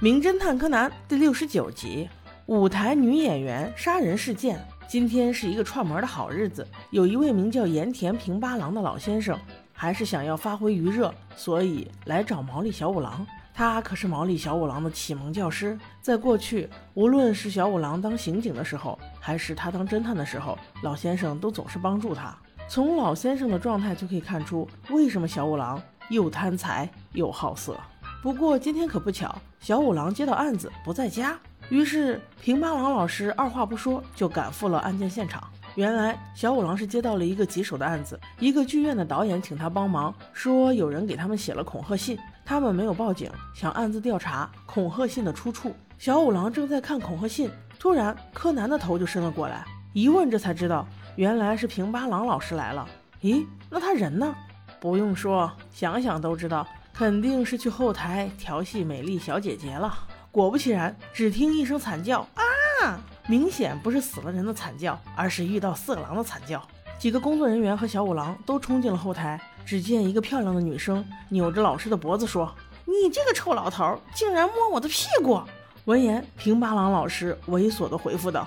[0.00, 2.08] 名侦探柯南》第六十九集：
[2.46, 4.60] 舞台女演员杀人事件。
[4.88, 9.38] 今天是一个串门的好日子，有一位名叫盐田平八郎的老先生，
[9.72, 13.24] 还是想要发挥余热，所以来找毛利小五郎。
[13.54, 22.36] 他可是毛利小五郎的启蒙教师，在过去，无论是小五郎当刑警的时候，还是他当侦探的时候，老先生都总是帮助他。
[22.68, 27.78] 从老先生的状态就可以看出，为什么小五郎又贪财又好色。
[28.24, 31.38] 不过今天可不巧，小五郎接到案子不在家，
[31.68, 35.46] 于是平八郎老师二话不说就赶赴了案件现场。
[35.74, 42.18] 原来小五郎是接到了一个棘手的案子，一个剧院的导演请他帮忙，说有人给他们写了恐吓信。
[42.46, 45.76] 他们没有报警，想暗自调查恐吓信的出处。
[45.98, 52.88] 小五郎正在看恐吓信，突然柯南的头就伸了过来，一问这才知道，原来是平八郎老师来了。
[53.20, 54.34] 咦，那他人呢？
[54.80, 59.92] 不用说，想想都知道，肯定是去后台调戏美丽小姐姐了。
[60.30, 63.00] 果不其然，只听一声惨叫啊！
[63.26, 66.62] 明显不是死了人的惨叫，而是遇到色狼的惨叫。
[66.98, 69.40] 几个工作人员和小五郎都冲进了后台。
[69.66, 72.54] 只见一个漂亮的女生扭着老师的脖子说
[72.84, 75.40] ：“你这个臭老头，竟然摸我的屁股！”
[75.86, 78.46] 闻言，平八郎老师猥琐地回复道：“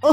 [0.00, 0.08] 啊，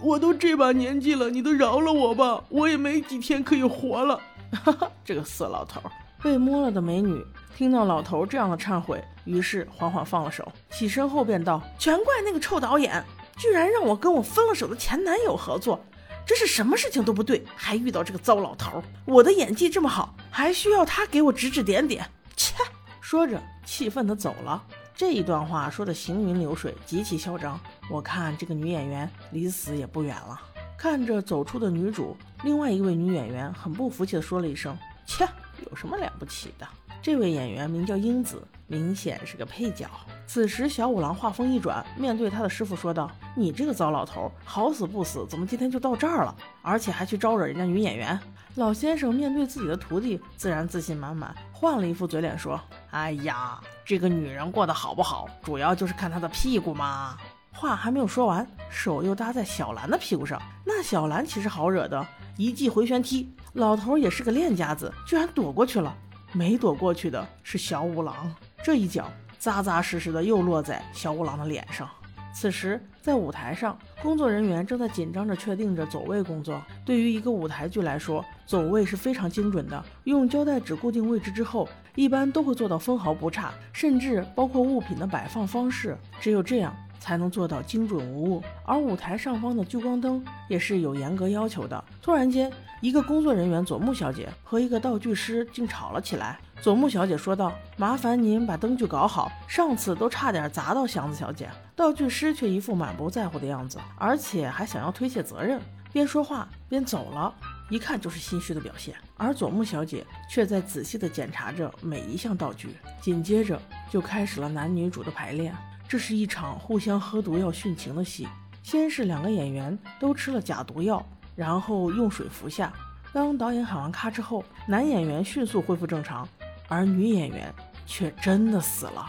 [0.00, 4.20] 我都这把年纪了，你都饶了我吧，我也没几天可以活了。”
[4.64, 5.82] 哈哈，这个色老头！
[6.22, 7.24] 被摸了的美女
[7.56, 13.04] 听到老头这样的忏悔，于是缓缓放了手，起身后便道：“全怪那个臭导演，
[13.36, 15.80] 居然让我跟我分了手的前男友合作。”
[16.26, 18.82] 这是什么事情都不对，还遇到这个糟老头。
[19.06, 22.04] 我的演技这么好，还需要他给我指指点点？
[22.36, 22.54] 切！
[23.00, 24.62] 说着，气愤地走了。
[24.94, 27.58] 这一段话说的行云流水，极其嚣张。
[27.88, 30.38] 我看这个女演员离死也不远了。
[30.76, 35.26] 看着走出的女主，另外一位女演员很不服气地说了一声：“切，
[35.70, 36.66] 有什么了不起的？”
[37.00, 39.88] 这位演员名叫英子，明显是个配角。
[40.26, 46.34] 此时，小五郎话锋一转，面对他的师傅说道：“你这个糟老头，好死不死，怎么今天就到这儿了？
[46.60, 48.18] 而且还去招惹人家女演员？”
[48.56, 52.60] 老先生面对自己的徒弟，自然自信满满，换了一副嘴脸说
[52.90, 57.16] ：“哎呀，这个女人过得好不好，主要就是看她的屁股嘛。”
[57.54, 60.40] 话还没有说完，手又搭在小兰的屁股上。
[60.64, 62.06] 那小兰岂是好惹的？
[62.36, 65.94] 一记回旋踢，老头也是个练家子，居然躲过去了。
[66.32, 68.14] 没躲过去的是小五郎，
[68.62, 71.88] 这一脚扎扎实实的又落在小五郎的脸上。
[72.34, 76.62] 此时，在舞台上，工作人员正在紧张着确定着走位工作。
[76.84, 79.82] 对于一个舞台剧来说，走位是非常精准的。
[80.04, 86.76] 用胶带纸固定位置之后，一般都会做到分毫不差，甚至包括物品的摆放方式，只有这样。
[86.98, 91.82] 才能做到精准无误，而舞台上方的聚光灯也是有严格要求的。
[92.02, 96.38] 突然间，一个工作人员佐木小姐和一个道具师竟吵了起来。
[96.60, 105.60] 佐木小姐说道：“麻烦您把灯具搞好，上次都差点砸到祥子小姐。”道具师却一副满不在乎的样子，而且还想要推卸责任，
[105.92, 107.32] 边说话边走了，
[107.70, 108.92] 一看就是心虚的表现。
[109.16, 112.70] 而佐木小姐却在仔细地检查着每一项道具，
[113.00, 115.54] 紧接着就开始了男女主的排练。
[115.88, 118.28] 这是一场互相喝毒药殉情的戏。
[118.62, 121.02] 先是两个演员都吃了假毒药，
[121.34, 122.70] 然后用水服下。
[123.12, 126.28] 当导演喊完咔之后，男演员迅速恢复正常，
[126.68, 127.52] 而女演员
[127.86, 129.06] 却真的死了。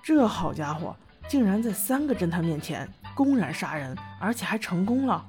[0.00, 0.96] 这好家伙，
[1.28, 5.26] 竟然在三个侦探面前公然杀人，而且还成功了！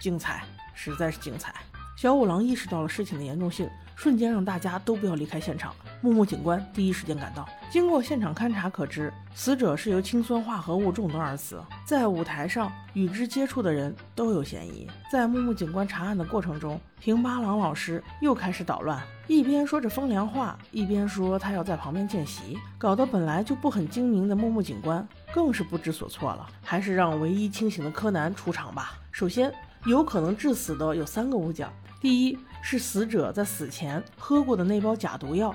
[0.00, 0.42] 精彩，
[0.74, 1.54] 实在是精彩。
[1.96, 3.70] 小五郎意识到了事情的严重性。
[3.94, 5.72] 瞬间让大家都不要离开现场。
[6.04, 11.62] 木木警官第一时间赶到，经过现场勘查，可知死者是由氢酸化合物中毒而死。
[11.84, 14.90] 在舞台上与之接触的人都有嫌疑。
[15.12, 26.48] 在木木警官查案的过程中，平八郎老师又开始捣乱，一边说着风凉话，一边说他要在旁边见习，搞得本来就不很精明的木木警官更是不知所措了。
[26.64, 28.94] 还是让唯一清醒的柯南出场吧。
[29.12, 31.68] 首先，有可能致死的有三个物件。
[32.00, 35.54] 第一是死者在死前喝过的那包假毒药，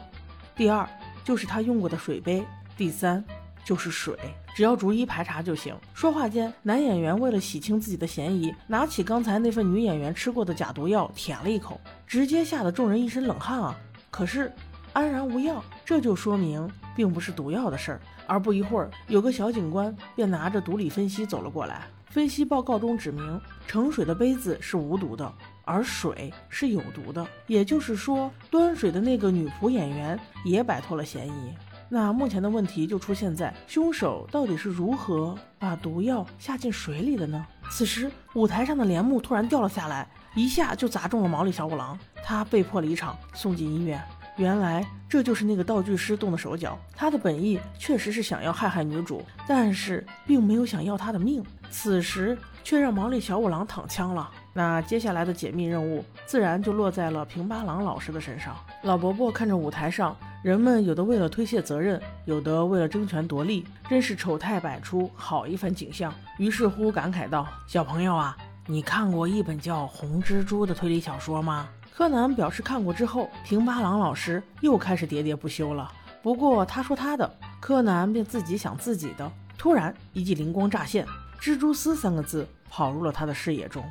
[0.57, 0.89] 第二
[1.23, 2.43] 就是他用过的水杯，
[2.75, 3.23] 第三
[3.63, 4.17] 就是水。
[4.55, 5.75] 只要逐一排查就行。
[5.93, 13.79] 说话间，男演员为了洗清自己的嫌疑，拿起刚才那份女演员吃过的假毒药舔了一口，直接吓得众人一身冷汗啊！
[14.09, 14.51] 可是
[14.93, 18.01] 安然无恙，这就说明并不是毒药的事儿。
[18.25, 25.31] 而不一会儿，有个小警官便拿着毒理分析走了过来，分析报告中指明盛水的杯子是无毒的。
[25.67, 31.53] 而水是有毒的，也就是说，端水的那个女仆演员也摆脱了嫌疑。
[31.89, 37.45] 那目前的问题就出现在凶手到底是如何把毒药下进水里的呢？
[37.69, 44.01] 此时，舞台上的帘幕突然掉了下来，一下就砸中了毛利小五郎，他被迫离场，送进医院。
[44.37, 51.43] 原来这就是那个道具师动的手脚，他的本意确实是想要害害女主，但是并没有想要她的命。
[51.71, 54.29] 此时却让毛利小五郎躺枪了。
[54.57, 58.55] 那接下来的解密任务自然就落在了平八郎老师的身上。
[58.81, 66.11] 老伯伯看着舞台上人们，有的为了推卸责任，有的为了争权夺利，真是丑态百出，好一番景象。
[66.39, 75.91] 于是乎感慨道：“小朋友啊，你看过一本叫《红蜘蛛》的推理小说吗？”柯南表示看过之后，平八郎老师又开始喋喋不休了。
[76.23, 79.31] 不过他说他的，柯南便自己想自己的。
[79.55, 81.05] 突然一记灵光乍现
[81.39, 83.83] ，“蜘蛛丝”三个字跑入了他的视野中。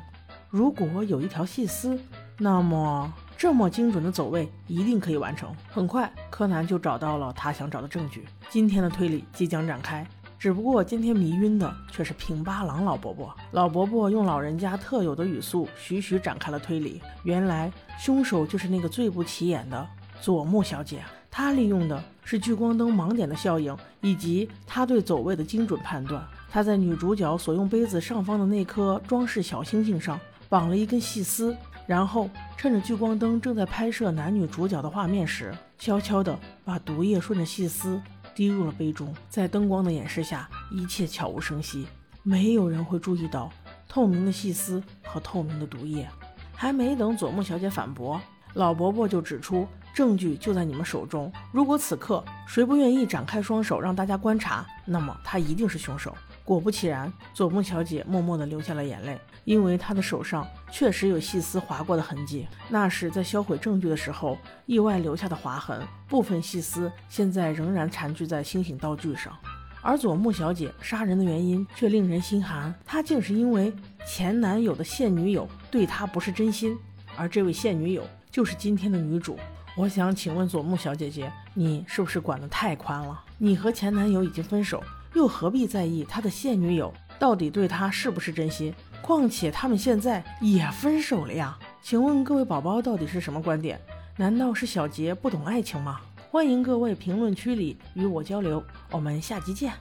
[0.49, 1.99] 如果有一条细丝，
[2.37, 5.53] 那么这么精准的走位一定可以完成。
[5.69, 8.25] 很快，柯南就找到了他想找的证据。
[8.49, 10.07] 今天的推理即将展开，
[10.39, 13.35] 只不过今天迷晕的却是平八郎老伯伯。
[13.51, 17.01] 老伯伯用老人家特有的语速，徐徐展开了推理。
[17.23, 19.85] 原来凶手就是那个最不起眼的
[20.21, 21.03] 佐木小姐。
[21.29, 26.25] 她利用的是聚光灯盲点的效应，以及她对走位的精准判断。
[26.49, 30.17] 她在女主角所用杯子上方的那颗装饰小星星上。
[30.49, 31.55] 绑了一根细丝，
[31.85, 38.01] 然后趁着聚光灯正在拍摄男女主角的画面时，悄悄地把毒液顺着细丝
[38.33, 39.13] 滴入了杯中。
[39.29, 41.87] 在灯光的掩饰下，一切悄无声息，
[42.23, 43.51] 没有人会注意到
[43.87, 46.07] 透明的细丝和透明的毒液。
[46.53, 48.19] 还没等佐木小姐反驳，
[48.53, 51.31] 老伯伯就指出，证据就在你们手中。
[51.51, 56.15] 如果此刻谁不愿意展开双手让大家观察，那么他一定是凶手。
[56.47, 65.85] 果不其然，佐木小姐默默地流下了眼泪，因为她的手上确实有细丝划过的痕迹，那是在销毁证据的时候意外留下的划痕。
[66.07, 69.37] 部分细丝现在仍然缠聚在星星道具上，
[69.81, 73.73] 而佐木小姐杀人的原因却令人心寒，她竟是因为
[74.07, 76.77] 前男友的现女友对她不是真心，
[77.17, 79.37] 而这位现女友就是今天的女主。
[79.75, 83.21] 我想请问佐木小姐姐，你是不是管得太宽了？
[83.37, 84.81] 你和前男友已经分手。
[85.13, 88.73] 又何必在意他的现女友到底对他是不是真心？
[89.01, 91.57] 况且他们现在也分手了呀！
[91.81, 93.79] 请问各位宝宝到底是什么观点？
[94.17, 96.01] 难道是小杰不懂爱情吗？
[96.29, 98.61] 欢迎各位评论区里与我交流，
[98.91, 99.71] 我们下集见。